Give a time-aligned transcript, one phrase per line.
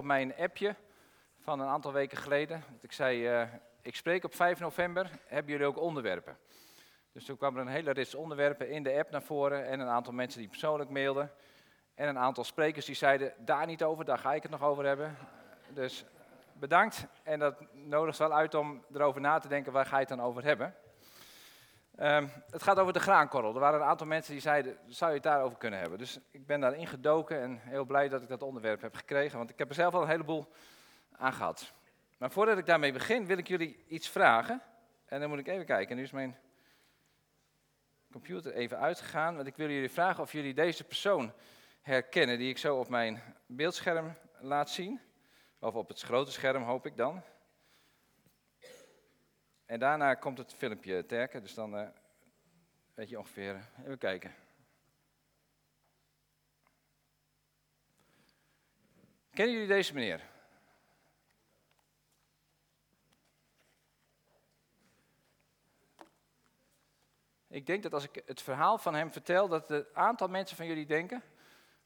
[0.00, 0.74] op mijn appje
[1.38, 2.64] van een aantal weken geleden.
[2.80, 3.48] Ik zei, eh,
[3.82, 6.38] ik spreek op 5 november, hebben jullie ook onderwerpen?
[7.12, 9.88] Dus toen kwam er een hele rits onderwerpen in de app naar voren en een
[9.88, 11.32] aantal mensen die persoonlijk mailden.
[11.94, 14.84] En een aantal sprekers die zeiden, daar niet over, daar ga ik het nog over
[14.84, 15.16] hebben.
[15.68, 16.04] Dus
[16.52, 20.16] bedankt en dat nodigt wel uit om erover na te denken, waar ga je het
[20.16, 20.74] dan over hebben?
[22.00, 23.54] Ehm, het gaat over de graankorrel.
[23.54, 25.98] Er waren een aantal mensen die zeiden, zou je het daarover kunnen hebben?
[25.98, 29.50] Dus ik ben daarin gedoken en heel blij dat ik dat onderwerp heb gekregen, want
[29.50, 30.52] ik heb er zelf al een heleboel
[31.16, 31.72] aan gehad.
[32.18, 34.62] Maar voordat ik daarmee begin, wil ik jullie iets vragen.
[35.06, 36.38] En dan moet ik even kijken, nu is mijn
[38.12, 41.32] computer even uitgegaan, want ik wil jullie vragen of jullie deze persoon
[41.80, 45.00] herkennen, die ik zo op mijn beeldscherm laat zien.
[45.58, 47.22] Of op het grote scherm hoop ik dan.
[49.70, 51.88] En daarna komt het filmpje terken, dus dan uh,
[52.94, 53.68] weet je ongeveer.
[53.78, 54.34] Even kijken.
[59.32, 60.22] Kennen jullie deze meneer?
[67.48, 70.66] Ik denk dat als ik het verhaal van hem vertel, dat het aantal mensen van
[70.66, 71.22] jullie denken,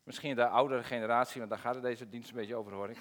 [0.02, 2.98] misschien de oudere generatie, want daar gaat het deze dienst een beetje over, hoor ik.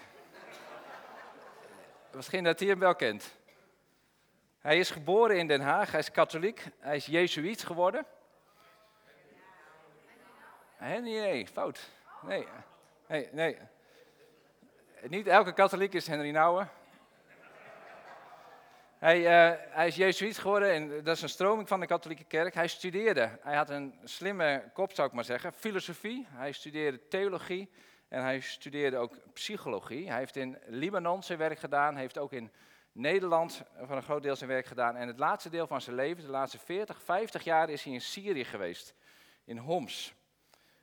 [2.15, 3.41] misschien dat hij hem wel kent.
[4.63, 8.05] Hij is geboren in Den Haag, hij is katholiek, hij is jezuïet geworden.
[10.79, 11.89] Nee, fout.
[12.21, 12.47] Nee,
[13.07, 13.57] nee, nee.
[15.01, 16.69] Niet elke katholiek is Henry Nouwen.
[18.97, 22.53] Hij, uh, hij is jezuïet geworden en dat is een stroming van de katholieke kerk.
[22.53, 26.27] Hij studeerde, hij had een slimme kop zou ik maar zeggen, filosofie.
[26.29, 27.69] Hij studeerde theologie
[28.07, 30.09] en hij studeerde ook psychologie.
[30.09, 32.51] Hij heeft in Libanon zijn werk gedaan, heeft ook in
[32.93, 34.95] Nederland van een groot deel zijn werk gedaan.
[34.95, 38.01] En het laatste deel van zijn leven, de laatste 40, 50 jaar, is hij in
[38.01, 38.93] Syrië geweest,
[39.43, 40.13] in Homs.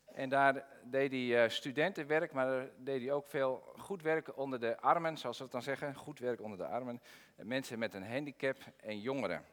[0.04, 4.60] En daar deed hij uh, studentenwerk, maar daar deed hij ook veel goed werk onder
[4.60, 5.94] de armen, zoals we het dan zeggen.
[5.94, 7.02] Goed werk onder de armen.
[7.36, 9.44] Mensen met een handicap en jongeren.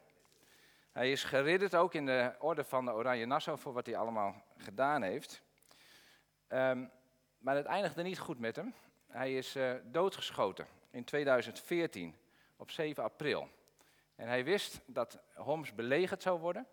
[0.92, 4.42] Hij is geridderd ook in de orde van de Oranje Nassau voor wat hij allemaal
[4.56, 5.42] gedaan heeft.
[6.48, 6.90] Um,
[7.38, 8.74] maar het eindigde niet goed met hem.
[9.06, 12.14] Hij is uh, doodgeschoten in 2014
[12.58, 13.48] op 7 april.
[14.14, 16.66] En hij wist dat Homs belegerd zou worden.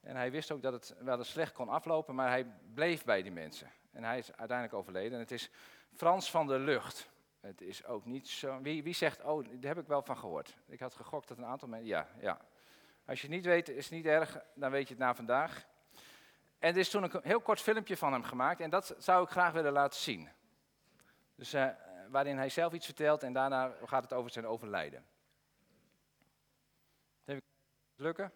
[0.00, 3.22] En hij wist ook dat het wel eens slecht kon aflopen, maar hij bleef bij
[3.22, 3.70] die mensen.
[3.90, 5.12] En hij is uiteindelijk overleden.
[5.12, 5.50] En het is
[5.92, 7.10] Frans van der Lucht.
[7.40, 8.60] Het is ook niet zo.
[8.60, 10.56] Wie, wie zegt, oh, daar heb ik wel van gehoord.
[10.66, 11.88] Ik had gegokt dat een aantal mensen.
[11.88, 12.40] Ja, ja.
[13.06, 15.66] Als je het niet weet, is het niet erg, dan weet je het na vandaag.
[16.58, 19.30] En er is toen een heel kort filmpje van hem gemaakt en dat zou ik
[19.30, 20.28] graag willen laten zien.
[21.34, 21.68] Dus uh,
[22.08, 25.04] waarin hij zelf iets vertelt en daarna gaat het over zijn overlijden.
[27.96, 28.32] Lukken.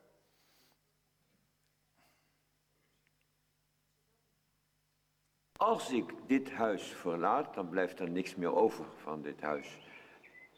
[5.57, 9.67] Als ik dit huis verlaat, dan blijft er niks meer over van dit huis.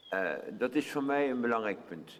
[0.09, 2.19] Uh, dat is voor mij een belangrijk punt.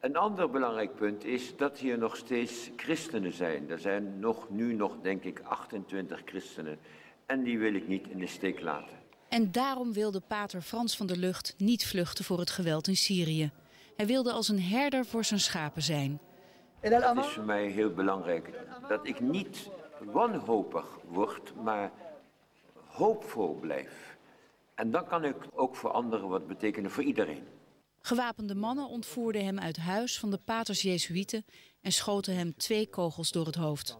[0.00, 3.70] Een ander belangrijk punt is dat hier nog steeds christenen zijn.
[3.70, 6.78] Er zijn nog, nu nog, denk ik, 28 christenen.
[7.26, 8.98] En die wil ik niet in de steek laten.
[9.28, 13.50] En daarom wilde pater Frans van der Lucht niet vluchten voor het geweld in Syrië.
[13.96, 16.20] Hij wilde als een herder voor zijn schapen zijn.
[16.80, 18.50] Het is voor mij heel belangrijk
[18.88, 19.70] dat ik niet
[20.04, 21.92] wanhopig word, maar
[22.86, 24.16] hoopvol blijf.
[24.74, 27.44] En dan kan ik ook voor anderen wat betekenen, voor iedereen.
[28.00, 31.44] Gewapende mannen ontvoerden hem uit huis van de paters Jezuïeten
[31.80, 33.98] en schoten hem twee kogels door het hoofd.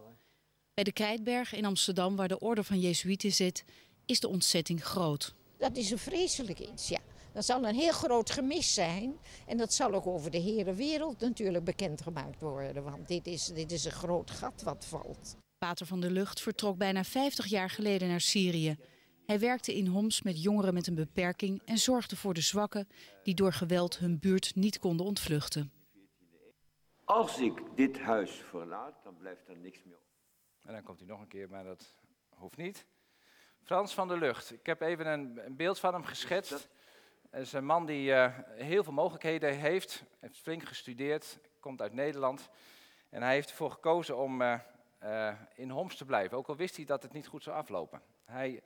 [0.73, 3.65] Bij de Krijtberg in Amsterdam, waar de orde van Jezuïeten zit,
[4.05, 5.35] is de ontzetting groot.
[5.57, 6.99] Dat is een vreselijk iets, ja.
[7.37, 9.19] Dat zal een heel groot gemis zijn.
[9.47, 12.83] En dat zal ook over de hele wereld natuurlijk bekendgemaakt worden.
[12.83, 15.37] Want dit is, dit is een groot gat wat valt.
[15.57, 18.77] Pater van der Lucht vertrok bijna 50 jaar geleden naar Syrië.
[19.25, 22.87] Hij werkte in Homs met jongeren met een beperking en zorgde voor de zwakken
[23.23, 25.71] die door geweld hun buurt niet konden ontvluchten.
[27.03, 29.99] Als ik dit huis verlaat, dan blijft er niks meer.
[30.61, 31.95] En dan komt hij nog een keer, maar dat
[32.29, 32.85] hoeft niet.
[33.63, 34.51] Frans van der Lucht.
[34.51, 36.69] Ik heb even een, een beeld van hem geschetst.
[37.29, 40.03] Het is een man die uh, heel veel mogelijkheden heeft.
[40.19, 42.49] Heeft flink gestudeerd, komt uit Nederland.
[43.09, 44.59] En hij heeft ervoor gekozen om uh,
[45.03, 46.37] uh, in Homs te blijven.
[46.37, 48.01] Ook al wist hij dat het niet goed zou aflopen.
[48.25, 48.61] Hij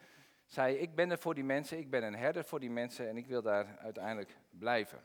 [0.45, 3.17] zei, ik ben er voor die mensen, ik ben een herder voor die mensen en
[3.17, 5.03] ik wil daar uiteindelijk blijven.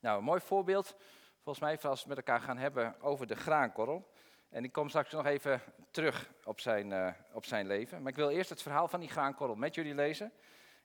[0.00, 0.96] Nou, een mooi voorbeeld,
[1.42, 4.10] volgens mij, als we met elkaar gaan hebben over de graankorrel.
[4.48, 8.02] En ik kom straks nog even terug op zijn, op zijn leven.
[8.02, 10.32] Maar ik wil eerst het verhaal van die graankorrel met jullie lezen.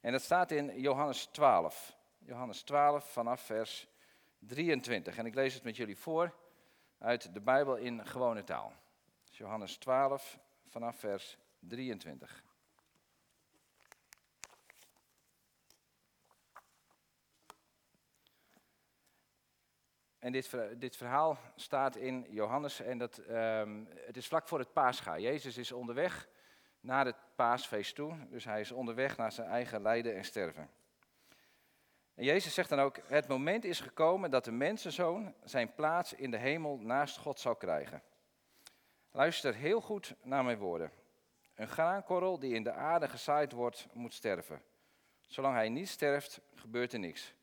[0.01, 1.97] En dat staat in Johannes 12.
[2.17, 3.87] Johannes 12 vanaf vers
[4.39, 5.17] 23.
[5.17, 6.35] En ik lees het met jullie voor
[6.97, 8.73] uit de Bijbel in gewone taal.
[9.23, 12.43] Dus Johannes 12 vanaf vers 23.
[20.19, 24.73] En dit, dit, verhaal staat in Johannes en dat, ehm, het is vlak voor het
[24.73, 25.19] Pascha.
[25.19, 26.29] Jezus is onderweg
[26.79, 30.69] naar het paasfeest toe, dus hij is onderweg naar zijn eigen lijden en sterven.
[32.13, 36.31] En Jezus zegt dan ook, het moment is gekomen dat de mensenzoon zijn plaats in
[36.31, 38.03] de hemel naast God zal krijgen.
[39.11, 40.91] Luister heel goed naar mijn woorden.
[41.55, 44.61] Een graankorrel die in de aarde gezaaid wordt, moet sterven.
[45.27, 47.33] Zolang hij niet sterft, gebeurt er niks.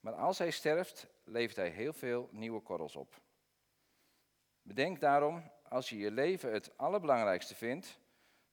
[0.00, 3.20] Maar als hij sterft, levert hij heel veel nieuwe korrels op.
[4.62, 7.98] Bedenk daarom, als je je leven het allerbelangrijkste vindt,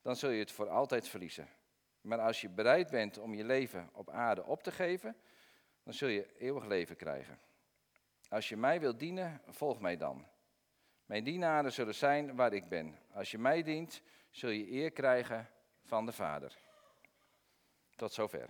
[0.01, 1.49] dan zul je het voor altijd verliezen.
[2.01, 5.15] Maar als je bereid bent om je leven op aarde op te geven,
[5.83, 7.39] dan zul je eeuwig leven krijgen.
[8.29, 10.27] Als je mij wilt dienen, volg mij dan.
[11.05, 12.99] Mijn dienaren zullen zijn waar ik ben.
[13.13, 15.49] Als je mij dient, zul je eer krijgen
[15.83, 16.57] van de Vader.
[17.95, 18.49] Tot zover.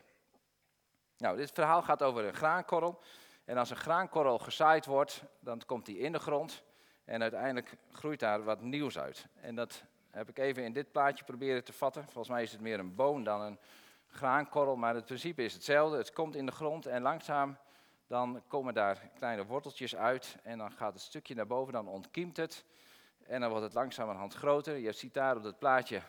[1.17, 3.01] Nou, dit verhaal gaat over een graankorrel.
[3.45, 6.63] En als een graankorrel gezaaid wordt, dan komt die in de grond.
[7.03, 9.27] En uiteindelijk groeit daar wat nieuws uit.
[9.35, 12.03] En dat heb ik even in dit plaatje proberen te vatten.
[12.03, 13.59] Volgens mij is het meer een boom dan een
[14.07, 15.97] graankorrel, maar het principe is hetzelfde.
[15.97, 17.57] Het komt in de grond en langzaam
[18.07, 22.37] dan komen daar kleine worteltjes uit en dan gaat het stukje naar boven, dan ontkiemt
[22.37, 22.65] het
[23.25, 24.77] en dan wordt het langzamerhand groter.
[24.77, 26.01] Je ziet daar op het plaatje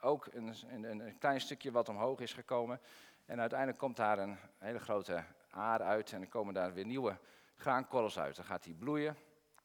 [0.00, 2.80] ook een, een, een klein stukje wat omhoog is gekomen.
[3.26, 7.18] En uiteindelijk komt daar een hele grote aar uit en dan komen daar weer nieuwe
[7.56, 8.36] graankorrels uit.
[8.36, 9.16] Dan gaat die bloeien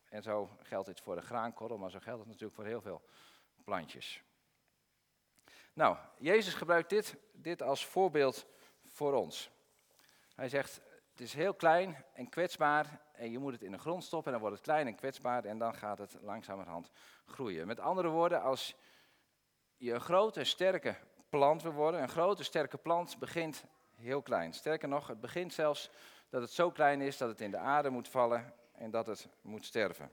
[0.09, 3.01] en zo geldt dit voor de graankorrel, maar zo geldt het natuurlijk voor heel veel
[3.67, 4.23] plantjes.
[5.73, 8.45] Nou, Jezus gebruikt dit, dit als voorbeeld
[8.85, 9.51] voor ons.
[10.35, 10.81] Hij zegt,
[11.11, 14.31] het is heel klein en kwetsbaar en je moet het in de grond stoppen en
[14.31, 16.91] dan wordt het klein en kwetsbaar en dan gaat het langzamerhand
[17.25, 17.67] groeien.
[17.67, 18.75] Met andere woorden, als
[19.77, 20.95] je een grote, sterke
[21.29, 23.63] plant wil worden, een grote, sterke plant begint
[23.95, 24.53] heel klein.
[24.53, 25.89] Sterker nog, het begint zelfs
[26.29, 29.27] dat het zo klein is dat het in de aarde moet vallen en dat het
[29.41, 30.11] moet sterven.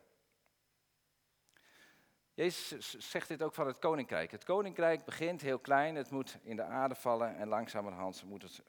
[2.35, 4.31] Jezus zegt dit ook van het koninkrijk.
[4.31, 8.63] Het koninkrijk begint heel klein, het moet in de aarde vallen en langzamerhand moet het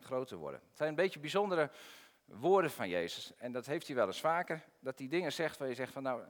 [0.00, 0.60] groter worden.
[0.68, 1.70] Het zijn een beetje bijzondere
[2.24, 3.32] woorden van Jezus.
[3.36, 6.02] En dat heeft hij wel eens vaker, dat hij dingen zegt waar je zegt van
[6.02, 6.22] nou,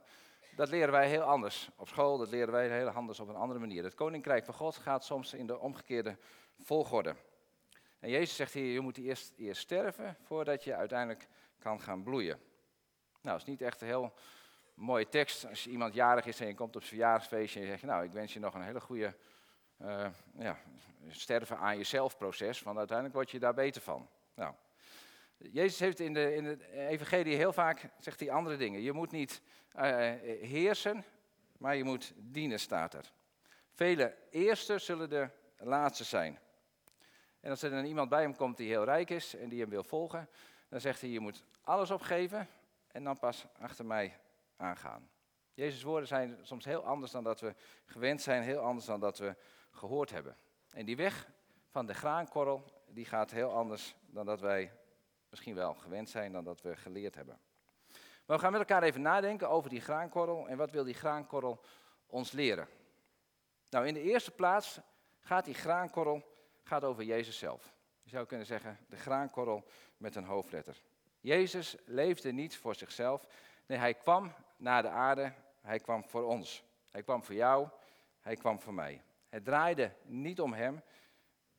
[0.55, 3.59] dat leren wij heel anders op school, dat leren wij heel anders op een andere
[3.59, 3.83] manier.
[3.83, 6.17] Het koninkrijk van God gaat soms in de omgekeerde
[6.59, 7.15] volgorde.
[7.99, 11.27] En Jezus zegt hier, je moet eerst, eerst sterven voordat je uiteindelijk
[11.59, 12.39] kan gaan bloeien.
[13.21, 14.13] Nou, dat is niet echt heel
[14.79, 15.45] mooie tekst.
[15.45, 18.11] Als iemand jarig is en je komt op zijn verjaardagsfeestje en je zegt, nou, ik
[18.11, 19.15] wens je nog een hele goede
[19.81, 20.57] uh, ja,
[21.09, 24.09] sterven aan jezelf proces, want uiteindelijk word je daar beter van.
[24.33, 24.53] Nou,
[25.37, 28.81] Jezus heeft in de, in evangelie heel vaak, zegt hij andere dingen.
[28.81, 29.41] Je moet niet
[29.75, 29.81] uh,
[30.41, 31.05] heersen,
[31.57, 33.11] maar je moet dienen, staat er.
[33.73, 36.39] Vele eerste zullen de laatste zijn.
[37.39, 39.69] En als er dan iemand bij hem komt die heel rijk is en die hem
[39.69, 40.29] wil volgen,
[40.69, 42.47] dan zegt hij, je moet alles opgeven
[42.91, 44.17] en dan pas achter mij
[44.59, 45.09] aangaan.
[45.53, 49.17] Jezus' woorden zijn soms heel anders dan dat we gewend zijn, heel anders dan dat
[49.17, 49.35] we
[49.71, 50.37] gehoord hebben.
[50.69, 51.29] En die weg
[51.69, 54.71] van de graankorrel, die gaat heel anders dan dat wij
[55.29, 57.39] misschien wel gewend zijn, dan dat we geleerd hebben.
[58.25, 61.61] Maar we gaan met elkaar even nadenken over die graankorrel en wat wil die graankorrel
[62.07, 62.67] ons leren.
[63.69, 64.79] Nou, in de eerste plaats
[65.19, 66.23] gaat die graankorrel
[66.63, 67.73] gaat over Jezus zelf.
[68.03, 69.63] Je zou kunnen zeggen, de graankorrel
[69.97, 70.81] met een hoofdletter.
[71.19, 73.27] Jezus leefde niet voor zichzelf.
[73.69, 76.63] Nee, hij kwam naar de aarde, hij kwam voor ons.
[76.89, 77.67] Hij kwam voor jou,
[78.19, 79.01] hij kwam voor mij.
[79.27, 80.81] Het draaide niet om hem,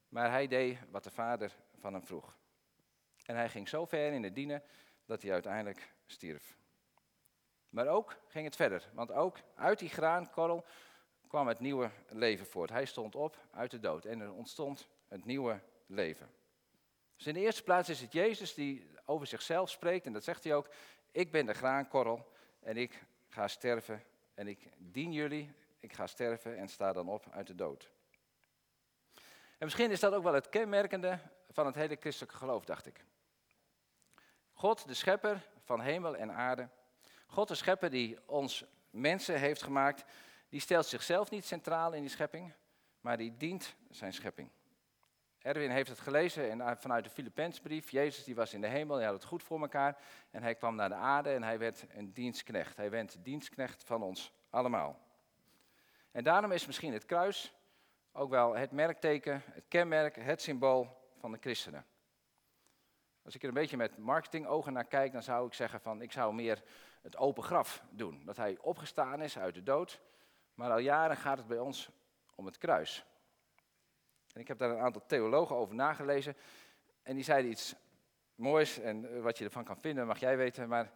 [0.09, 2.37] maar hij deed wat de Vader van hem vroeg.
[3.25, 4.63] En hij ging zo ver in het dienen
[5.05, 6.57] dat hij uiteindelijk stierf.
[7.69, 10.65] Maar ook ging het verder, want ook uit die graankorrel
[11.27, 12.71] kwam het nieuwe leven voort.
[12.71, 16.31] Hij stond op uit de dood en er ontstond het nieuwe leven.
[17.17, 20.45] Dus in de eerste plaats is het Jezus die over zichzelf spreekt en dat zegt
[20.45, 20.71] hij ook.
[21.13, 24.03] Ik ben de graankorrel en ik ga sterven
[24.35, 25.53] en ik dien jullie.
[25.81, 27.91] Ik ga sterven en sta dan op uit de dood.
[29.59, 33.05] En misschien is dat ook wel het kenmerkende van het hele christelijke geloof, dacht ik.
[34.53, 36.69] God, de schepper van hemel en aarde.
[37.27, 40.05] God, de schepper die ons mensen heeft gemaakt.
[40.49, 42.53] Die stelt zichzelf niet centraal in die schepping,
[43.01, 44.51] maar die dient zijn schepping.
[45.43, 47.91] Erwin heeft het gelezen en vanuit de Filipensbrief.
[47.91, 49.99] Jezus die was in de hemel, hij had het goed voor elkaar.
[50.31, 52.77] En hij kwam naar de aarde en hij werd een dienstknecht.
[52.77, 54.99] Hij werd dienstknecht van ons allemaal.
[56.11, 57.55] En daarom is misschien het kruis
[58.13, 61.87] ook wel het merkteken, het kenmerk, het symbool van de christenen.
[63.23, 66.13] Als ik er een beetje met marketingogen naar kijk, dan zou ik zeggen van ik
[66.13, 66.63] zou meer
[67.03, 68.25] het open graf doen.
[68.25, 70.01] Dat hij opgestaan is uit de dood.
[70.55, 71.91] Maar al jaren gaat het bij ons
[72.35, 73.05] om het kruis.
[74.33, 76.37] En ik heb daar een aantal theologen over nagelezen.
[77.03, 77.75] En die zeiden iets
[78.35, 78.79] moois.
[78.79, 80.69] En wat je ervan kan vinden, mag jij weten.
[80.69, 80.93] Maar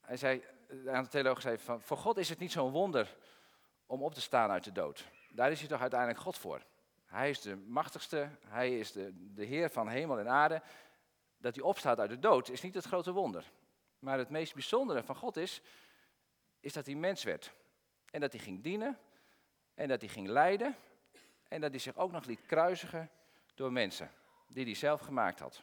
[0.00, 0.44] hij zei,
[0.86, 3.16] aan de theoloog zei van, voor God is het niet zo'n wonder
[3.86, 5.04] om op te staan uit de dood.
[5.30, 6.62] Daar is hij toch uiteindelijk God voor.
[7.04, 10.62] Hij is de machtigste, hij is de, de Heer van hemel en aarde.
[11.38, 13.52] Dat hij opstaat uit de dood is niet het grote wonder.
[13.98, 15.62] Maar het meest bijzondere van God is,
[16.60, 17.52] is dat hij mens werd.
[18.10, 18.98] En dat hij ging dienen,
[19.74, 20.76] en dat hij ging lijden,
[21.48, 23.10] en dat hij zich ook nog liet kruisigen
[23.54, 24.10] door mensen
[24.48, 25.62] die hij zelf gemaakt had.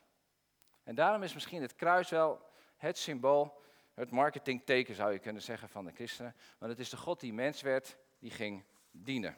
[0.83, 2.41] En daarom is misschien het kruis wel
[2.77, 3.61] het symbool,
[3.93, 6.35] het marketingteken zou je kunnen zeggen van de christenen.
[6.57, 9.37] Want het is de God die mens werd, die ging dienen.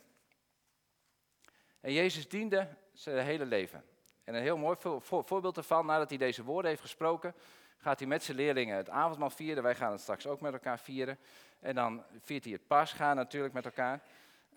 [1.79, 3.83] En Jezus diende zijn hele leven.
[4.23, 7.33] En een heel mooi voorbeeld ervan, nadat hij deze woorden heeft gesproken,
[7.77, 9.63] gaat hij met zijn leerlingen het avondmaal vieren.
[9.63, 11.17] Wij gaan het straks ook met elkaar vieren.
[11.59, 14.01] En dan viert hij het Pascha natuurlijk met elkaar.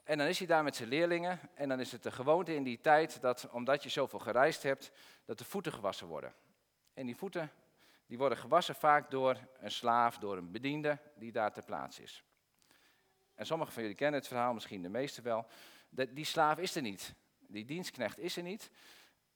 [0.08, 1.40] En dan is hij daar met zijn leerlingen.
[1.54, 4.90] En dan is het de gewoonte in die tijd dat, omdat je zoveel gereisd hebt,
[5.24, 6.34] dat de voeten gewassen worden.
[6.94, 7.50] En die voeten
[8.06, 12.24] die worden gewassen vaak door een slaaf, door een bediende die daar ter plaatse is.
[13.34, 15.46] En sommigen van jullie kennen het verhaal, misschien de meeste wel.
[15.90, 17.14] Die slaaf is er niet.
[17.38, 18.70] Die dienstknecht is er niet.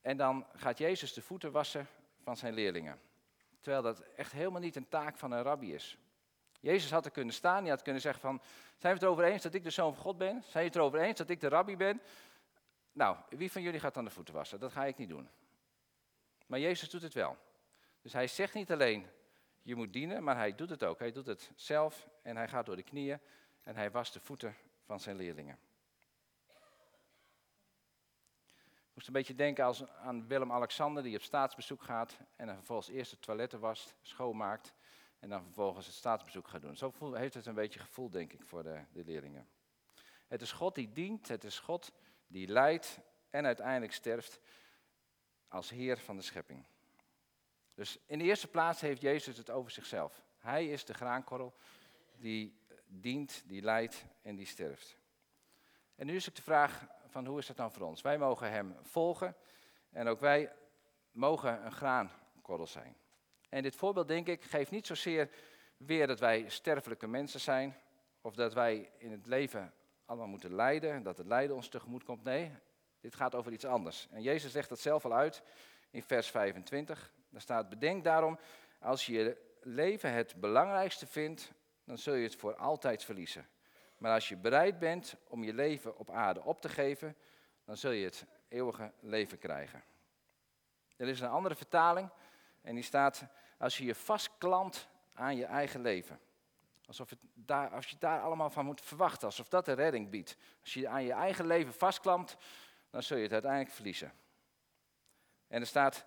[0.01, 1.87] En dan gaat Jezus de voeten wassen
[2.23, 3.01] van zijn leerlingen.
[3.61, 5.99] Terwijl dat echt helemaal niet een taak van een rabbi is.
[6.63, 8.41] Jezus had er kunnen staan, hij had kunnen zeggen van,
[8.79, 10.43] zijn we het erover eens dat ik de zoon van God ben?
[10.43, 12.01] Zijn je het erover eens dat ik de rabbi ben?
[12.93, 14.61] Nou, wie van jullie gaat dan de voeten wassen?
[14.61, 15.29] Dat ga ik niet doen.
[16.47, 17.37] Maar Jezus doet het wel.
[18.03, 19.07] Dus hij zegt niet alleen,
[19.63, 20.99] je moet dienen, maar hij doet het ook.
[20.99, 23.21] Hij doet het zelf en hij gaat door de knieën
[23.63, 25.59] en hij wast de voeten van zijn leerlingen.
[28.65, 32.89] Ik moest een beetje denken als, aan Willem-Alexander die op staatsbezoek gaat en dan vervolgens
[32.89, 34.75] eerst de toiletten wast, schoonmaakt
[35.23, 36.77] en dan vervolgens het staatsbezoek gaat doen.
[36.77, 39.49] Zo heeft het een beetje gevoel, denk ik, voor de, de leerlingen.
[40.27, 41.93] Het is God die dient, het is God
[42.27, 42.99] die leidt
[43.31, 44.41] en uiteindelijk sterft
[45.49, 46.65] als Heer van de schepping.
[47.75, 50.23] Dus in de eerste plaats heeft Jezus het over zichzelf.
[50.39, 51.55] Hij is de graankorrel
[52.17, 54.97] die dient, die leidt en die sterft.
[55.95, 58.01] En nu is het de vraag van hoe is dat dan voor ons?
[58.01, 59.37] Wij mogen hem volgen
[59.91, 60.53] en ook wij
[61.11, 62.97] mogen een graankorrel zijn.
[63.53, 65.31] En dit voorbeeld, denk ik, geeft niet zozeer
[65.77, 67.77] weer dat wij sterfelijke mensen zijn
[68.21, 69.73] of dat wij in het leven
[70.05, 72.25] allemaal moeten lijden, dat het lijden ons tegemoet komt.
[72.25, 72.51] Nee,
[73.01, 74.09] dit gaat over iets anders.
[74.11, 75.43] En Jezus legt dat zelf al uit
[75.91, 77.13] in vers 25.
[77.29, 78.39] Daar staat, bedenk daarom,
[78.81, 81.53] als je je leven het belangrijkste vindt,
[81.85, 83.49] dan zul je het voor altijd verliezen.
[83.99, 87.17] Maar als je bereid bent om je leven op aarde op te geven,
[87.65, 89.83] dan zul je het eeuwige leven krijgen.
[90.97, 92.11] Er is een andere vertaling
[92.63, 93.25] en die staat,
[93.63, 96.21] als je je vastklampt aan je eigen leven.
[96.87, 100.37] Alsof het daar, als je daar allemaal van moet verwachten, alsof dat de redding biedt.
[100.61, 102.37] Als je aan je eigen leven vastklampt,
[102.91, 104.13] dan zul je het uiteindelijk verliezen.
[105.49, 106.07] En er staat,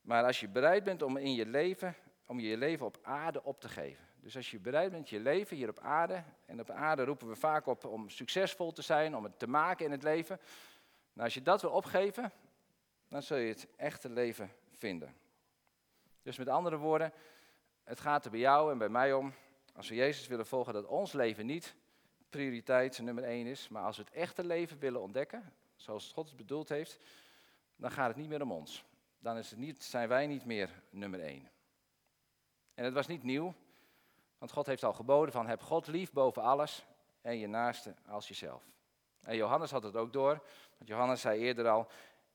[0.00, 1.94] maar als je bereid bent om in je leven,
[2.26, 4.04] om je leven op aarde op te geven.
[4.20, 7.36] Dus als je bereid bent je leven hier op aarde, en op aarde roepen we
[7.36, 10.40] vaak op om succesvol te zijn, om het te maken in het leven.
[11.12, 12.32] Nou, als je dat wil opgeven,
[13.08, 15.26] dan zul je het echte leven vinden.
[16.28, 17.12] Dus met andere woorden,
[17.84, 19.32] het gaat er bij jou en bij mij om,
[19.74, 21.74] als we Jezus willen volgen, dat ons leven niet
[22.30, 26.36] prioriteit nummer één is, maar als we het echte leven willen ontdekken, zoals God het
[26.36, 26.98] bedoeld heeft,
[27.76, 28.84] dan gaat het niet meer om ons.
[29.18, 31.50] Dan is het niet, zijn wij niet meer nummer één.
[32.74, 33.54] En het was niet nieuw,
[34.38, 36.86] want God heeft al geboden van heb God lief boven alles
[37.20, 38.62] en je naaste als jezelf.
[39.20, 40.42] En Johannes had het ook door,
[40.76, 41.86] want Johannes zei eerder al,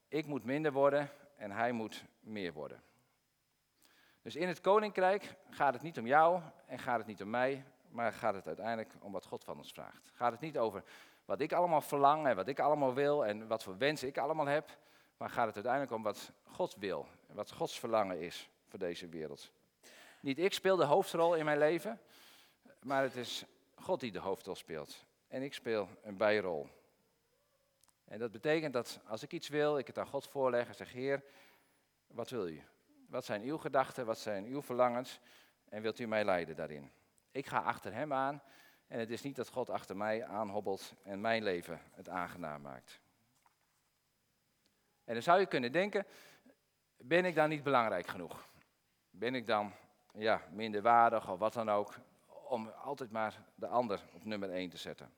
[0.07, 2.83] ik moet minder worden en hij moet meer worden.
[4.23, 7.65] Dus in het koninkrijk gaat het niet om jou en gaat het niet om mij,
[7.89, 10.11] maar gaat het uiteindelijk om wat God van ons vraagt.
[10.13, 10.83] Gaat het niet over
[11.25, 14.45] wat ik allemaal verlang en wat ik allemaal wil en wat voor wensen ik allemaal
[14.45, 14.77] heb,
[15.17, 19.07] maar gaat het uiteindelijk om wat God wil en wat Gods verlangen is voor deze
[19.07, 19.51] wereld.
[20.19, 22.01] Niet ik speel de hoofdrol in mijn leven,
[22.81, 25.05] maar het is God die de hoofdrol speelt.
[25.27, 26.67] En ik speel een bijrol.
[28.05, 30.91] En dat betekent dat als ik iets wil, ik het aan God voorleg en zeg,
[30.91, 31.23] Heer,
[32.07, 32.63] wat wil u?
[33.13, 34.05] Wat zijn uw gedachten?
[34.05, 35.19] Wat zijn uw verlangens?
[35.69, 36.91] En wilt u mij leiden daarin?
[37.31, 38.41] Ik ga achter hem aan.
[38.87, 42.99] En het is niet dat God achter mij aanhobbelt en mijn leven het aangenaam maakt.
[45.03, 46.05] En dan zou je kunnen denken,
[46.97, 48.45] ben ik dan niet belangrijk genoeg?
[49.09, 49.73] Ben ik dan
[50.13, 51.93] ja, minder waardig of wat dan ook,
[52.27, 55.13] om altijd maar de ander op nummer 1 te zetten?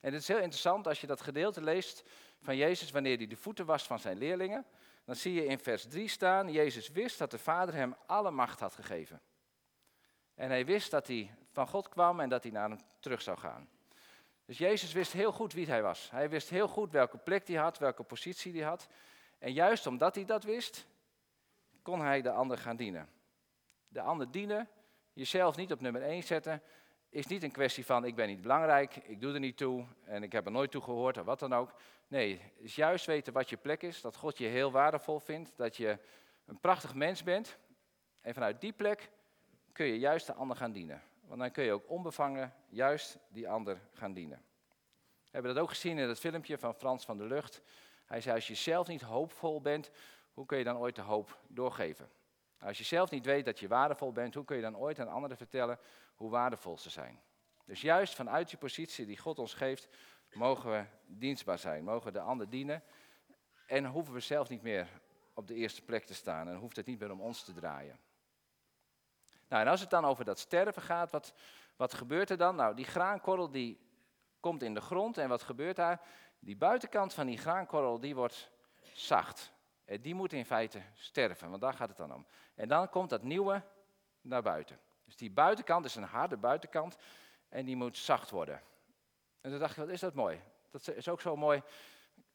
[0.00, 2.04] En het is heel interessant als je dat gedeelte leest
[2.40, 4.66] van Jezus wanneer hij de voeten was van zijn leerlingen
[5.08, 8.60] dan zie je in vers 3 staan, Jezus wist dat de Vader hem alle macht
[8.60, 9.20] had gegeven.
[10.34, 13.38] En hij wist dat hij van God kwam en dat hij naar hem terug zou
[13.38, 13.68] gaan.
[14.44, 16.10] Dus Jezus wist heel goed wie hij was.
[16.10, 18.88] Hij wist heel goed welke plek hij had, welke positie hij had.
[19.38, 20.86] En juist omdat hij dat wist,
[21.82, 23.08] kon hij de ander gaan dienen.
[23.88, 24.68] De ander dienen,
[25.12, 26.62] jezelf niet op nummer 1 zetten
[27.08, 30.22] is niet een kwestie van ik ben niet belangrijk, ik doe er niet toe en
[30.22, 31.72] ik heb er nooit toe gehoord of wat dan ook.
[32.08, 35.52] Nee, het is juist weten wat je plek is, dat God je heel waardevol vindt,
[35.56, 35.98] dat je
[36.44, 37.58] een prachtig mens bent.
[38.20, 39.10] En vanuit die plek
[39.72, 41.02] kun je juist de ander gaan dienen.
[41.20, 44.42] Want dan kun je ook onbevangen juist die ander gaan dienen.
[45.24, 47.62] We hebben dat ook gezien in het filmpje van Frans van der Lucht.
[48.06, 49.90] Hij zei, als je zelf niet hoopvol bent,
[50.32, 52.10] hoe kun je dan ooit de hoop doorgeven?
[52.60, 55.08] Als je zelf niet weet dat je waardevol bent, hoe kun je dan ooit aan
[55.08, 55.78] anderen vertellen
[56.18, 57.20] hoe waardevol ze zijn?
[57.64, 59.88] Dus juist vanuit die positie die God ons geeft,
[60.32, 62.82] mogen we dienstbaar zijn, mogen we de ander dienen.
[63.66, 64.88] En hoeven we zelf niet meer
[65.34, 67.98] op de eerste plek te staan en hoeft het niet meer om ons te draaien.
[69.48, 71.32] Nou, en als het dan over dat sterven gaat, wat,
[71.76, 72.56] wat gebeurt er dan?
[72.56, 73.80] Nou, die graankorrel die
[74.40, 76.00] komt in de grond en wat gebeurt daar?
[76.38, 78.50] Die buitenkant van die graankorrel die wordt
[78.92, 79.52] zacht.
[79.84, 82.26] En die moet in feite sterven, want daar gaat het dan om.
[82.54, 83.62] En dan komt dat nieuwe
[84.20, 84.78] naar buiten.
[85.08, 86.96] Dus die buitenkant is een harde buitenkant
[87.48, 88.62] en die moet zacht worden.
[89.40, 90.40] En toen dacht ik, wat is dat mooi.
[90.70, 91.62] Dat is ook zo mooi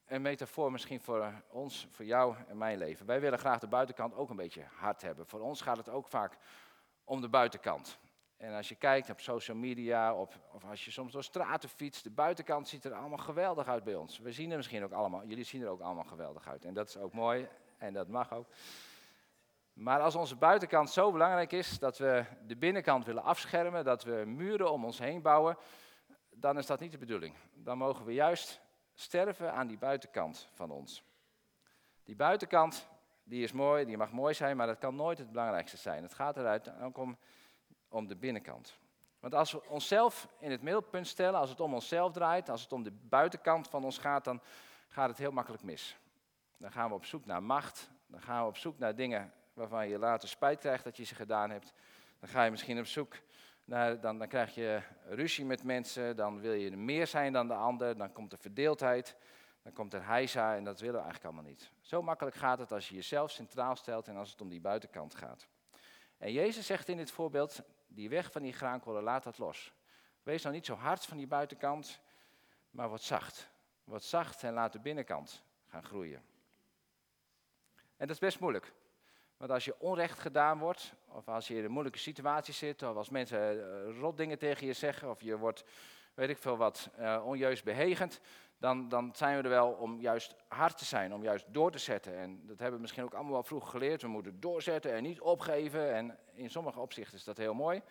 [0.05, 3.05] een metafoor misschien voor ons, voor jou en mijn leven.
[3.05, 5.25] Wij willen graag de buitenkant ook een beetje hard hebben.
[5.27, 6.37] Voor ons gaat het ook vaak
[7.03, 7.97] om de buitenkant.
[8.37, 12.03] En als je kijkt op social media of, of als je soms door straten fietst,
[12.03, 14.19] de buitenkant ziet er allemaal geweldig uit bij ons.
[14.19, 16.65] We zien er misschien ook allemaal, jullie zien er ook allemaal geweldig uit.
[16.65, 18.47] En dat is ook mooi en dat mag ook.
[19.73, 24.23] Maar als onze buitenkant zo belangrijk is dat we de binnenkant willen afschermen, dat we
[24.25, 25.57] muren om ons heen bouwen,
[26.29, 27.35] dan is dat niet de bedoeling.
[27.53, 28.61] Dan mogen we juist
[28.93, 31.03] sterven aan die buitenkant van ons.
[32.03, 32.87] Die buitenkant,
[33.23, 36.03] die is mooi, die mag mooi zijn, maar dat kan nooit het belangrijkste zijn.
[36.03, 37.17] Het gaat eruit ook om,
[37.87, 38.77] om de binnenkant.
[39.19, 42.71] Want als we onszelf in het middelpunt stellen, als het om onszelf draait, als het
[42.71, 44.41] om de buitenkant van ons gaat, dan
[44.87, 45.97] gaat het heel makkelijk mis.
[46.57, 49.87] Dan gaan we op zoek naar macht, dan gaan we op zoek naar dingen waarvan
[49.87, 51.73] je later spijt krijgt dat je ze gedaan hebt.
[52.19, 53.15] Dan ga je misschien op zoek
[53.65, 57.53] naar, dan, dan krijg je ruzie met mensen, dan wil je meer zijn dan de
[57.53, 59.15] ander, dan komt er verdeeldheid,
[59.61, 61.71] dan komt er heisa en dat willen we eigenlijk allemaal niet.
[61.81, 65.15] Zo makkelijk gaat het als je jezelf centraal stelt en als het om die buitenkant
[65.15, 65.47] gaat.
[66.17, 69.73] En Jezus zegt in dit voorbeeld, die weg van die graankolen, laat dat los.
[70.23, 71.99] Wees nou niet zo hard van die buitenkant,
[72.71, 73.49] maar word zacht.
[73.83, 76.23] Word zacht en laat de binnenkant gaan groeien.
[77.75, 78.73] En dat is best moeilijk.
[79.37, 82.95] Want als je onrecht gedaan wordt, of als je in een moeilijke situatie zit, of
[82.95, 85.63] als mensen uh, rot dingen tegen je zeggen, of je wordt,
[86.13, 88.19] weet ik veel wat, uh, onjuist behegend,
[88.63, 91.77] dan, dan zijn we er wel om juist hard te zijn, om juist door te
[91.77, 92.17] zetten.
[92.17, 94.01] En dat hebben we misschien ook allemaal wel vroeg geleerd.
[94.01, 95.93] We moeten doorzetten en niet opgeven.
[95.93, 97.81] En in sommige opzichten is dat heel mooi.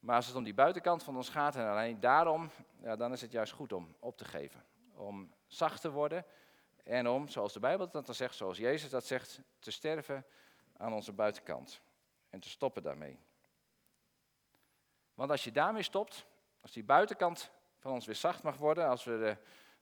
[0.00, 2.50] Maar als het om die buitenkant van ons gaat en alleen daarom,
[2.82, 4.64] ja, dan is het juist goed om op te geven.
[4.94, 6.24] Om zacht te worden
[6.84, 10.24] en om, zoals de Bijbel dat dan zegt, zoals Jezus dat zegt, te sterven
[10.78, 11.80] aan onze buitenkant.
[12.30, 13.18] En te stoppen daarmee.
[15.14, 16.26] Want als je daarmee stopt,
[16.60, 19.36] als die buitenkant van ons weer zacht mag worden, als, we de,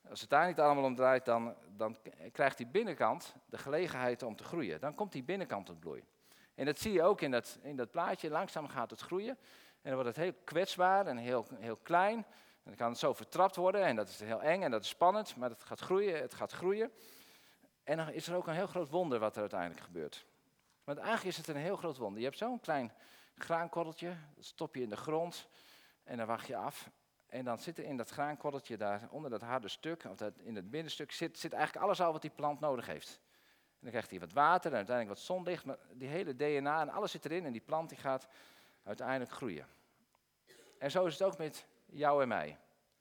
[0.08, 1.96] als het daar niet allemaal om draait, dan, dan
[2.32, 4.80] krijgt die binnenkant de gelegenheid om te groeien.
[4.80, 6.04] Dan komt die binnenkant tot bloei.
[6.54, 8.30] En dat zie je ook in dat, in dat plaatje.
[8.30, 9.38] Langzaam gaat het groeien.
[9.82, 12.16] En dan wordt het heel kwetsbaar en heel, heel klein.
[12.16, 14.88] En dan kan het zo vertrapt worden en dat is heel eng en dat is
[14.88, 15.36] spannend.
[15.36, 16.92] Maar het gaat groeien, het gaat groeien.
[17.84, 20.26] En dan is er ook een heel groot wonder wat er uiteindelijk gebeurt.
[20.86, 22.18] Want eigenlijk is het een heel groot wonder.
[22.18, 22.92] Je hebt zo'n klein
[23.34, 25.48] graankorreltje, dat stop je in de grond
[26.04, 26.90] en dan wacht je af.
[27.26, 30.56] En dan zit er in dat graankorreltje daar, onder dat harde stuk, of dat, in
[30.56, 33.20] het binnenstuk, zit, zit eigenlijk alles al wat die plant nodig heeft.
[33.70, 36.90] En dan krijgt hij wat water en uiteindelijk wat zonlicht, maar die hele DNA en
[36.90, 38.28] alles zit erin en die plant die gaat
[38.82, 39.66] uiteindelijk groeien.
[40.78, 42.58] En zo is het ook met jou en mij.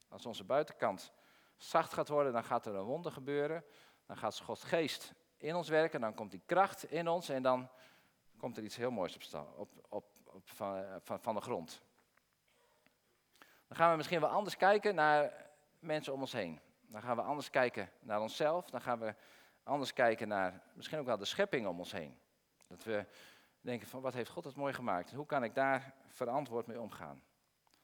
[0.10, 1.12] Als onze buitenkant
[1.58, 3.64] zacht gaat worden, dan gaat er een wonder gebeuren.
[4.06, 7.70] Dan gaat Gods geest in ons werken, dan komt die kracht in ons en dan
[8.38, 11.82] komt er iets heel moois op, op, op, van, van, van de grond.
[13.68, 15.48] Dan gaan we misschien wel anders kijken naar
[15.80, 16.60] mensen om ons heen.
[16.88, 18.70] Dan gaan we anders kijken naar onszelf.
[18.70, 19.16] Dan gaan we
[19.64, 22.18] anders kijken naar misschien ook wel de schepping om ons heen.
[22.68, 23.06] Dat we
[23.62, 25.12] denken van wat heeft God het mooi gemaakt?
[25.12, 27.24] Hoe kan ik daar verantwoord mee omgaan?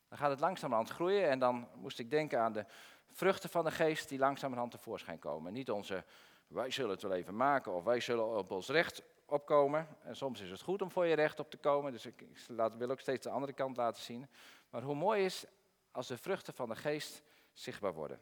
[0.07, 2.65] Dan gaat het langzamerhand groeien en dan moest ik denken aan de
[3.11, 5.53] vruchten van de geest die langzamerhand tevoorschijn komen.
[5.53, 6.03] Niet onze
[6.51, 9.87] wij zullen het wel even maken of wij zullen op ons recht opkomen.
[10.03, 12.77] En soms is het goed om voor je recht op te komen, dus ik, laat,
[12.77, 14.27] wil ook steeds de andere kant laten zien.
[14.69, 15.45] Maar hoe mooi is
[15.91, 18.19] als de vruchten van de geest zichtbaar worden.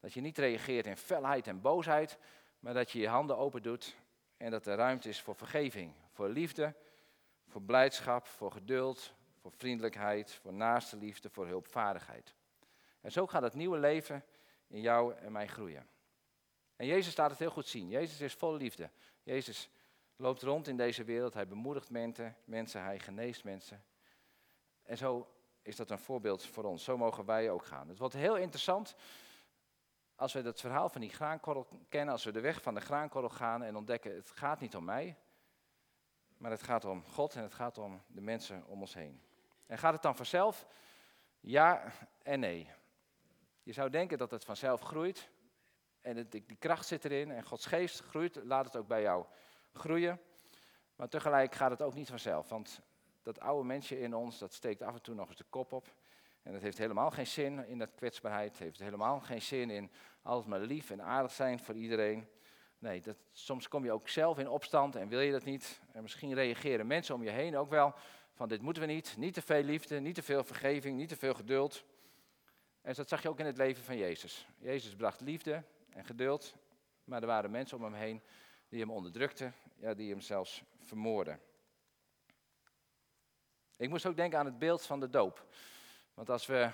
[0.00, 2.18] Dat je niet reageert in felheid en boosheid,
[2.58, 3.96] maar dat je je handen open doet
[4.36, 6.74] en dat er ruimte is voor vergeving, voor liefde,
[7.46, 12.34] voor blijdschap, voor geduld, voor vriendelijkheid, voor naaste liefde, voor hulpvaardigheid.
[13.00, 14.24] En zo gaat het nieuwe leven
[14.66, 15.91] in jou en mij groeien.
[16.82, 17.88] En Jezus laat het heel goed zien.
[17.88, 18.90] Jezus is vol liefde.
[19.22, 19.70] Jezus
[20.16, 21.34] loopt rond in deze wereld.
[21.34, 21.90] Hij bemoedigt
[22.44, 23.84] mensen, hij geneest mensen.
[24.82, 25.28] En zo
[25.62, 26.84] is dat een voorbeeld voor ons.
[26.84, 27.88] Zo mogen wij ook gaan.
[27.88, 28.94] Het wordt heel interessant
[30.14, 33.30] als we het verhaal van die graankorrel kennen, als we de weg van de graankorrel
[33.30, 35.16] gaan en ontdekken, het gaat niet om mij,
[36.36, 39.22] maar het gaat om God en het gaat om de mensen om ons heen.
[39.66, 40.66] En gaat het dan vanzelf?
[41.40, 41.92] Ja
[42.22, 42.68] en nee.
[43.62, 45.30] Je zou denken dat het vanzelf groeit
[46.02, 49.26] en die kracht zit erin en Gods geest groeit, laat het ook bij jou
[49.72, 50.20] groeien.
[50.96, 52.80] Maar tegelijk gaat het ook niet vanzelf, want
[53.22, 55.94] dat oude mensje in ons, dat steekt af en toe nog eens de kop op.
[56.42, 59.90] En het heeft helemaal geen zin in dat kwetsbaarheid, heeft helemaal geen zin in
[60.22, 62.28] alles maar lief en aardig zijn voor iedereen.
[62.78, 65.80] Nee, dat, soms kom je ook zelf in opstand en wil je dat niet.
[65.92, 67.94] En misschien reageren mensen om je heen ook wel
[68.32, 69.14] van dit moeten we niet.
[69.16, 71.84] Niet te veel liefde, niet te veel vergeving, niet te veel geduld.
[72.80, 74.46] En dat zag je ook in het leven van Jezus.
[74.58, 76.54] Jezus bracht liefde en geduld,
[77.04, 78.22] maar er waren mensen om hem heen
[78.68, 81.40] die hem onderdrukten, ja, die hem zelfs vermoorden.
[83.76, 85.46] Ik moest ook denken aan het beeld van de doop.
[86.14, 86.70] Want als we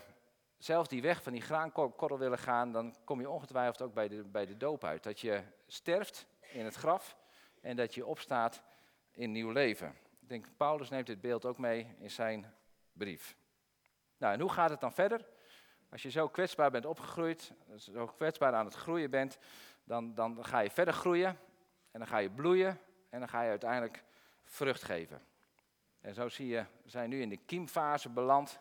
[0.58, 4.24] zelf die weg van die graankorrel willen gaan, dan kom je ongetwijfeld ook bij de,
[4.24, 5.02] bij de doop uit.
[5.02, 7.16] Dat je sterft in het graf
[7.60, 8.62] en dat je opstaat
[9.12, 9.96] in nieuw leven.
[10.20, 12.54] Ik denk, Paulus neemt dit beeld ook mee in zijn
[12.92, 13.36] brief.
[14.16, 15.26] Nou, en hoe gaat het dan verder?
[15.90, 19.38] Als je zo kwetsbaar bent opgegroeid, zo kwetsbaar aan het groeien bent,
[19.84, 21.38] dan, dan ga je verder groeien
[21.90, 24.04] en dan ga je bloeien en dan ga je uiteindelijk
[24.44, 25.22] vrucht geven.
[26.00, 28.58] En zo zie je, we zijn nu in de kiemfase beland.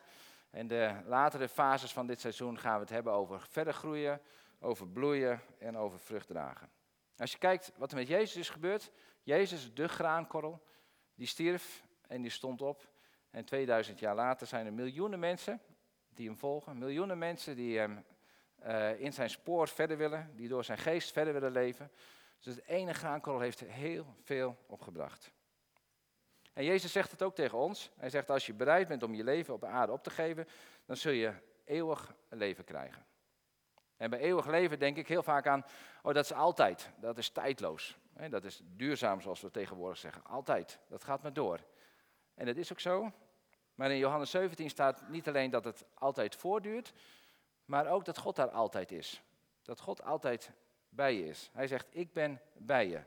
[0.49, 4.21] En de latere fases van dit seizoen gaan we het hebben over verder groeien,
[4.59, 6.69] over bloeien en over vrucht dragen.
[7.17, 8.91] Als je kijkt wat er met Jezus is gebeurd,
[9.23, 10.63] Jezus, de graankorrel,
[11.15, 12.89] die stierf en die stond op.
[13.29, 15.61] En 2000 jaar later zijn er miljoenen mensen
[16.17, 18.05] die hem volgen, miljoenen mensen die hem
[18.65, 21.91] uh, in zijn spoor verder willen, die door zijn geest verder willen leven.
[22.39, 25.31] Dus het ene graankorrel heeft heel veel opgebracht.
[26.53, 27.91] En Jezus zegt het ook tegen ons.
[27.97, 30.47] Hij zegt, als je bereid bent om je leven op de aarde op te geven,
[30.85, 33.05] dan zul je eeuwig leven krijgen.
[33.97, 35.65] En bij eeuwig leven denk ik heel vaak aan,
[36.01, 37.97] oh dat is altijd, dat is tijdloos.
[38.29, 40.79] Dat is duurzaam zoals we tegenwoordig zeggen, altijd.
[40.87, 41.59] Dat gaat maar door.
[42.33, 43.11] En dat is ook zo.
[43.77, 46.93] Maar in Johannes 17 staat niet alleen dat het altijd voortduurt,
[47.65, 49.21] maar ook dat God daar altijd is.
[49.61, 50.51] Dat God altijd
[50.89, 51.49] bij je is.
[51.53, 53.01] Hij zegt, ik ben bij je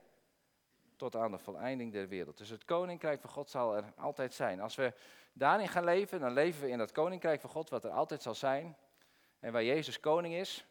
[0.96, 2.38] tot aan de voleinding der wereld.
[2.38, 4.60] Dus het koninkrijk van God zal er altijd zijn.
[4.60, 4.94] Als we
[5.32, 8.34] daarin gaan leven, dan leven we in dat koninkrijk van God wat er altijd zal
[8.34, 8.76] zijn.
[9.38, 10.66] En waar Jezus koning is,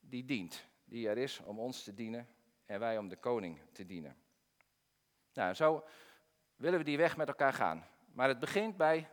[0.00, 0.66] die dient.
[0.84, 2.28] Die er is om ons te dienen
[2.66, 4.16] en wij om de koning te dienen.
[5.32, 5.84] Nou, zo
[6.56, 7.86] willen we die weg met elkaar gaan.
[8.12, 9.08] Maar het begint bij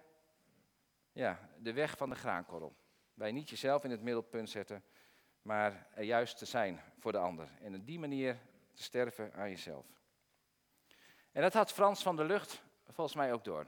[1.15, 2.75] ja, de weg van de graankorrel.
[3.13, 4.83] Bij niet jezelf in het middelpunt zetten,
[5.41, 7.49] maar juist te zijn voor de ander.
[7.61, 8.37] En op die manier
[8.73, 9.85] te sterven aan jezelf.
[11.31, 13.67] En dat had Frans van der Lucht volgens mij ook door.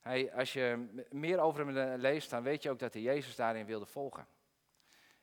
[0.00, 3.66] Hij, als je meer over hem leest, dan weet je ook dat hij Jezus daarin
[3.66, 4.26] wilde volgen.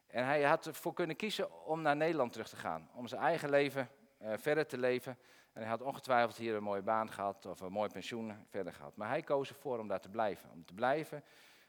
[0.07, 3.49] En hij had ervoor kunnen kiezen om naar Nederland terug te gaan, om zijn eigen
[3.49, 3.89] leven
[4.21, 5.17] uh, verder te leven.
[5.55, 8.95] En hij had ongetwijfeld hier een mooie baan gehad of een mooi pensioen verder gehad.
[8.95, 10.51] Maar hij koos ervoor om daar te blijven.
[10.51, 11.23] Om te blijven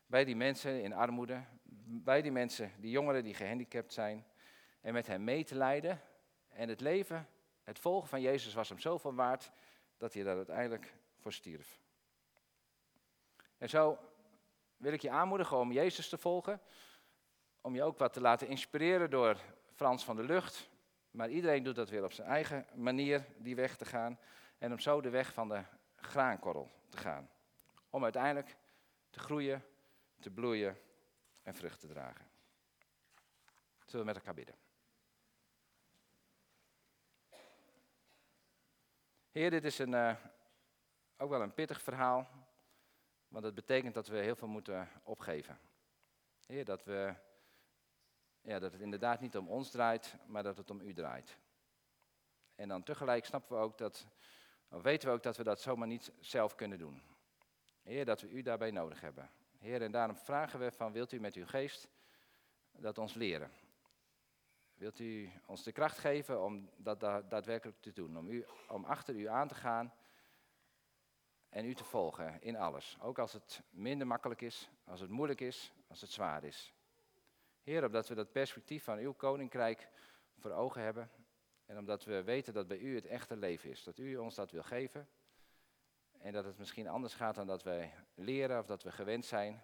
[0.06, 1.44] bij die mensen in armoede,
[1.84, 4.26] bij die mensen, die jongeren die gehandicapt zijn.
[4.80, 6.00] En met hen mee te leiden
[6.48, 7.28] en het leven
[7.66, 9.50] het volgen van Jezus was hem zoveel waard
[9.96, 11.80] dat hij daar uiteindelijk voor stierf.
[13.58, 13.98] En zo
[14.76, 16.60] wil ik je aanmoedigen om Jezus te volgen.
[17.60, 19.40] Om je ook wat te laten inspireren door
[19.74, 20.70] Frans van der Lucht.
[21.16, 24.18] Maar iedereen doet dat weer op zijn eigen manier, die weg te gaan.
[24.58, 25.62] En om zo de weg van de
[25.96, 27.30] graankorrel te gaan.
[27.90, 28.56] Om uiteindelijk
[29.10, 29.64] te groeien,
[30.20, 30.78] te bloeien
[31.42, 32.26] en vrucht te dragen.
[33.84, 34.54] Zullen we met elkaar bidden?
[39.30, 40.16] Heer, dit is een, uh,
[41.16, 42.28] ook wel een pittig verhaal,
[43.28, 45.58] want het betekent dat we heel veel moeten opgeven.
[46.46, 47.14] Heer, dat, we,
[48.46, 51.38] ja, dat het inderdaad niet om ons draait, maar dat het om u draait.
[52.54, 54.06] En dan tegelijk snappen we ook dat,
[54.68, 57.02] weten we ook dat we dat zomaar niet zelf kunnen doen.
[57.82, 59.30] Heer, dat we u daarbij nodig hebben.
[59.58, 61.88] Heer, en daarom vragen we van, wilt u met uw geest
[62.72, 63.50] dat ons leren?
[64.74, 68.18] Wilt u ons de kracht geven om dat daadwerkelijk te doen?
[68.18, 69.94] Om, u, om achter u aan te gaan
[71.48, 72.96] en u te volgen in alles.
[73.00, 76.75] Ook als het minder makkelijk is, als het moeilijk is, als het zwaar is.
[77.66, 79.88] Heer, omdat we dat perspectief van uw koninkrijk
[80.38, 81.10] voor ogen hebben.
[81.64, 83.84] En omdat we weten dat bij u het echte leven is.
[83.84, 85.08] Dat u ons dat wil geven.
[86.18, 89.62] En dat het misschien anders gaat dan dat wij leren of dat we gewend zijn.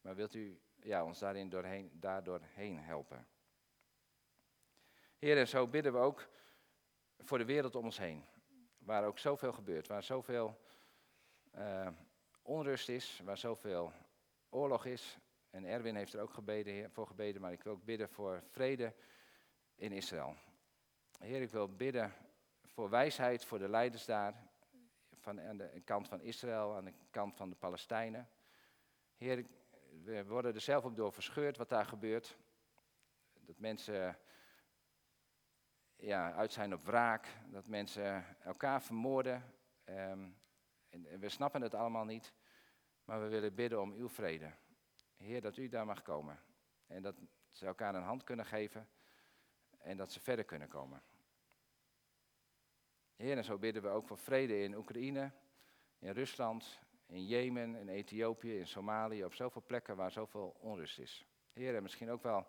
[0.00, 3.26] Maar wilt u ja, ons daarin doorheen, daardoor heen helpen.
[5.18, 6.28] Heer, en zo bidden we ook
[7.18, 8.24] voor de wereld om ons heen.
[8.78, 10.60] Waar ook zoveel gebeurt, waar zoveel
[11.54, 11.88] uh,
[12.42, 13.92] onrust is, waar zoveel
[14.48, 15.18] oorlog is.
[15.54, 18.94] En Erwin heeft er ook gebeden, voor gebeden, maar ik wil ook bidden voor vrede
[19.74, 20.36] in Israël.
[21.18, 22.12] Heer, ik wil bidden
[22.72, 24.34] voor wijsheid voor de leiders daar,
[25.20, 28.28] van, aan de kant van Israël, aan de kant van de Palestijnen.
[29.16, 29.46] Heer,
[30.02, 32.36] we worden er zelf ook door verscheurd wat daar gebeurt.
[33.40, 34.18] Dat mensen
[35.96, 39.54] ja, uit zijn op wraak, dat mensen elkaar vermoorden.
[39.84, 40.28] Ehm,
[40.88, 42.32] en we snappen het allemaal niet,
[43.04, 44.52] maar we willen bidden om uw vrede.
[45.16, 46.40] Heer, dat u daar mag komen.
[46.86, 47.16] En dat
[47.50, 48.88] ze elkaar een hand kunnen geven
[49.78, 51.02] en dat ze verder kunnen komen.
[53.16, 55.32] Heer, en zo bidden we ook voor vrede in Oekraïne,
[55.98, 61.26] in Rusland, in Jemen, in Ethiopië, in Somalië, op zoveel plekken waar zoveel onrust is.
[61.52, 62.46] Heer, en misschien ook wel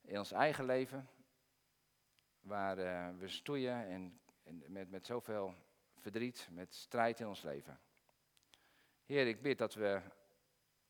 [0.00, 1.08] in ons eigen leven,
[2.40, 5.54] waar uh, we stoeien en, en, met, met zoveel
[5.94, 7.80] verdriet, met strijd in ons leven.
[9.04, 10.00] Heer, ik bid dat we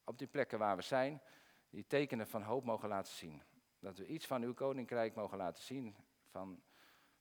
[0.09, 1.23] op die plekken waar we zijn,
[1.71, 3.43] die tekenen van hoop mogen laten zien.
[3.79, 5.97] Dat we iets van uw koninkrijk mogen laten zien,
[6.31, 6.63] van,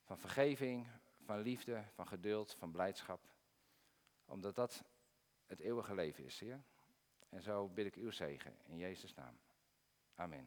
[0.04, 0.88] van vergeving,
[1.26, 3.22] van liefde, van geduld, van blijdschap.
[4.26, 4.84] Omdat dat
[5.46, 6.64] het eeuwige leven is, Heer.
[7.30, 9.38] En zo bid ik uw zegen in Jezus' naam.
[10.16, 10.46] Amen.